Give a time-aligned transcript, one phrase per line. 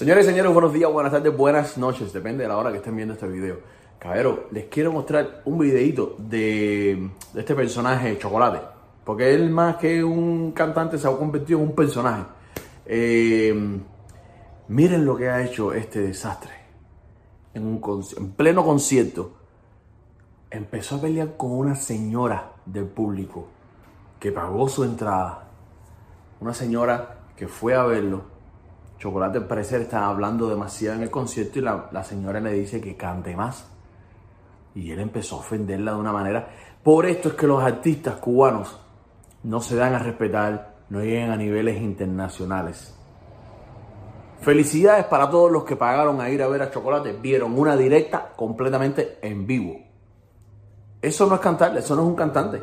[0.00, 2.96] Señores y señores, buenos días, buenas tardes, buenas noches, depende de la hora que estén
[2.96, 3.58] viendo este video.
[3.98, 8.62] Caballero, les quiero mostrar un videito de, de este personaje Chocolate,
[9.04, 12.22] porque él más que un cantante se ha convertido en un personaje.
[12.86, 13.54] Eh,
[14.68, 16.52] miren lo que ha hecho este desastre.
[17.52, 19.32] En, un en pleno concierto,
[20.50, 23.48] empezó a pelear con una señora del público
[24.18, 25.50] que pagó su entrada.
[26.40, 28.39] Una señora que fue a verlo.
[29.00, 32.98] Chocolate al parecer estaba hablando demasiado en el concierto y la, señora le dice que
[32.98, 33.66] cante más.
[34.74, 36.50] Y él empezó a ofenderla de una manera.
[36.82, 38.78] Por esto es que los artistas cubanos
[39.42, 42.94] no se dan a respetar, no llegan a niveles internacionales.
[44.42, 47.14] Felicidades para todos los que pagaron a ir a ver a Chocolate.
[47.14, 49.78] Vieron una directa completamente en vivo.
[51.00, 52.62] Eso no es cantar, eso no es un cantante.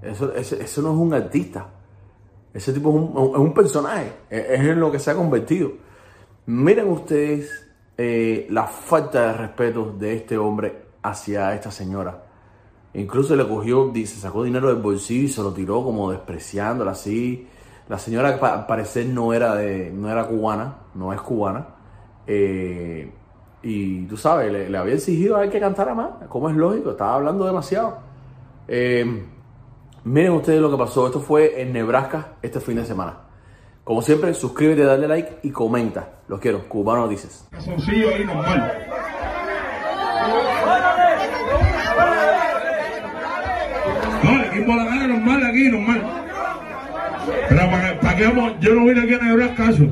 [0.00, 1.68] Eso, eso, eso no es un artista.
[2.54, 5.72] Ese tipo es un, personaje, es, en lo que se ha convertido.
[6.46, 7.50] Miren ustedes
[7.98, 12.22] eh, la falta de respeto de este hombre hacia esta señora.
[12.94, 17.48] Incluso le cogió, dice, sacó dinero del bolsillo y se lo tiró como despreciándola así.
[17.88, 21.66] La señora al parecer no era de, no era cubana, no es cubana.
[22.24, 23.12] Eh,
[23.64, 26.92] y tú sabes, le, le había exigido a él que cantara más, como es lógico,
[26.92, 27.98] estaba hablando demasiado.
[28.68, 29.24] Eh,
[30.04, 31.06] Miren ustedes lo que pasó.
[31.06, 33.20] Esto fue en Nebraska este fin de semana.
[33.84, 36.08] Como siempre, suscríbete, dale like y comenta.
[36.28, 36.68] Los quiero.
[36.68, 37.48] Cubano Noticias.
[37.50, 38.72] Calzoncillo ahí normal.
[44.22, 46.02] No, el equipo la gana normal aquí, normal.
[47.48, 49.84] Pero para, para que vamos, yo no vine aquí a Nebraska eso.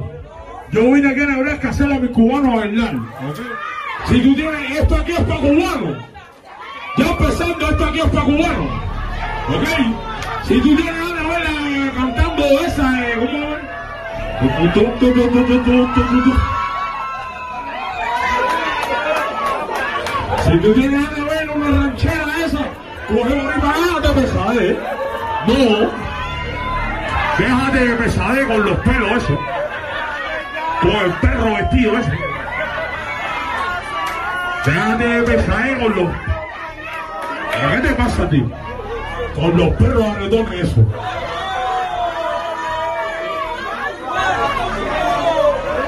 [0.72, 2.96] Yo vine aquí a Nebraska a hacerle a mis cubanos bailar.
[2.96, 3.40] ¿ok?
[4.08, 6.04] Si tú tienes, esto aquí es para cubanos.
[6.98, 8.91] Ya empezando, esto aquí es para cubanos.
[9.48, 9.66] ¿Ok?
[10.44, 11.50] Si tú tienes una abuela
[11.94, 13.14] cantando esa, ¿eh?
[13.18, 13.52] ¿cómo
[20.44, 22.64] Si tú tienes una abuela, una ranchera esa,
[23.08, 24.78] coge una parada, ah, te pesade.
[25.46, 26.12] No.
[27.38, 29.38] Déjate de pesade con los pelos eso.
[30.82, 32.18] Con el perro vestido ese.
[34.66, 36.08] Déjate de pesade con los...
[37.72, 38.44] ¿Qué te pasa a ti?
[39.34, 40.84] Con los perros arretones eso.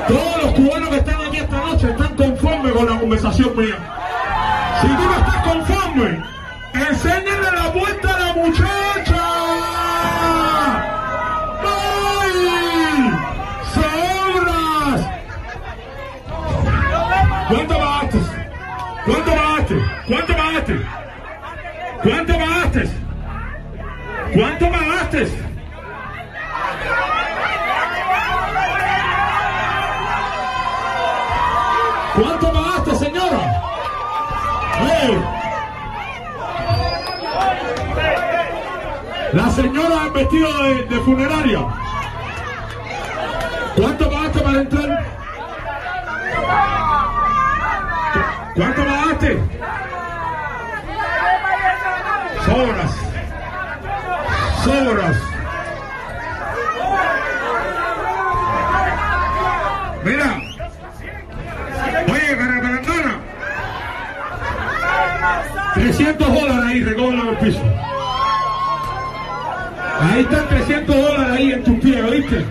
[0.09, 3.77] Todos los cubanos que están aquí esta noche están conformes con la conversación mía.
[4.81, 6.23] Si tú no estás conforme,
[6.73, 9.23] enséñale la puerta a la muchacha.
[11.65, 13.11] ¡Ay!
[13.75, 15.01] ¡Sobras!
[17.49, 18.19] ¿Cuánto pagaste?
[19.07, 19.77] ¿Cuánto pagaste?
[20.09, 20.81] ¿Cuánto pagaste?
[22.03, 23.04] ¿Cuánto pagaste?
[24.35, 25.29] ¿Cuánto pagaste?
[32.15, 33.61] ¿Cuánto pagaste, señora?
[39.33, 41.61] La señora en vestido de, de funeraria.
[43.77, 45.05] ¿Cuánto pagaste para entrar?
[48.13, 49.39] ¿Cu- ¿Cuánto pagaste?
[52.47, 53.04] Sobras.
[60.05, 60.41] Mira.
[62.13, 63.21] Oye, Caraparangana.
[65.75, 67.61] 300 dólares ahí, recógelo en el piso.
[70.01, 72.45] Ahí están 300 dólares ahí en tus pies, ¿oíste?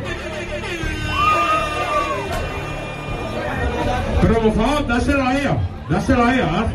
[4.21, 5.57] Pero por favor, dáselo a ella.
[5.89, 6.47] Dáselo a ella.
[6.51, 6.65] ¿ah?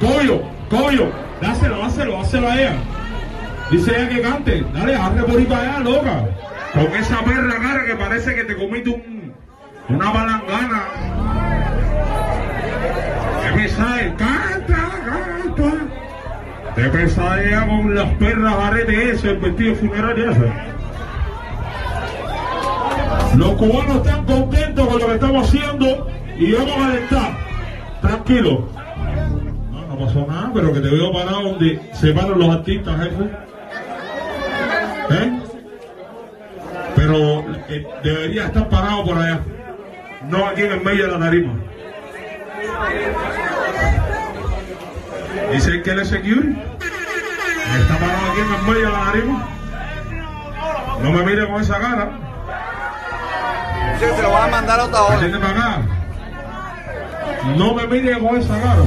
[0.00, 2.97] Coyo, Coyo, dáselo, dáselo, dáselo a ella.
[3.70, 4.64] Dice ella que cante.
[4.72, 6.24] Dale, arre por ahí para allá, loca.
[6.72, 9.34] Con esa perra cara que parece que te comiste un,
[9.88, 10.82] una balangana.
[13.42, 14.14] ¿Qué pesade?
[14.16, 15.72] Canta, canta.
[16.74, 20.52] Te pesadea con las perras aretes ese, el vestido funerario ese.
[23.36, 26.08] Los cubanos están contentos con lo que estamos haciendo
[26.38, 27.36] y vamos a alentar.
[28.00, 28.68] Tranquilo.
[29.72, 33.47] No, no pasó nada, pero que te veo parado donde se paran los artistas, jefe.
[35.10, 35.40] ¿Eh?
[36.96, 39.40] Pero eh, debería estar parado por allá.
[40.28, 41.54] No aquí en el medio de la tarima.
[45.52, 46.58] Dice que él es security.
[47.80, 49.48] Está parado aquí en el medio de la tarima.
[51.02, 52.10] No me mire con esa cara.
[53.98, 55.16] Sí, se lo van a mandar otra hora.
[55.16, 55.82] Acá.
[57.56, 58.82] No me mire con esa cara.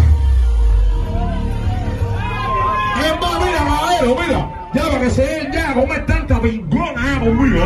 [4.03, 7.59] Bueno, mira, ya para que se den ya, come tanta pingona ah, conmigo.